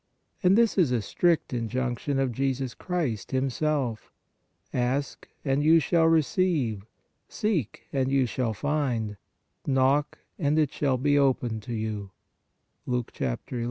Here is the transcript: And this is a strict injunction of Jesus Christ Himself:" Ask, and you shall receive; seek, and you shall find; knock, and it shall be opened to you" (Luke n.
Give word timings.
And 0.41 0.57
this 0.57 0.79
is 0.79 0.91
a 0.91 0.99
strict 0.99 1.53
injunction 1.53 2.17
of 2.17 2.31
Jesus 2.31 2.73
Christ 2.73 3.29
Himself:" 3.29 4.11
Ask, 4.73 5.27
and 5.45 5.63
you 5.63 5.79
shall 5.79 6.05
receive; 6.07 6.87
seek, 7.29 7.83
and 7.93 8.09
you 8.11 8.25
shall 8.25 8.55
find; 8.55 9.17
knock, 9.67 10.17
and 10.39 10.57
it 10.57 10.73
shall 10.73 10.97
be 10.97 11.19
opened 11.19 11.61
to 11.69 11.75
you" 11.75 12.09
(Luke 12.87 13.11
n. 13.21 13.37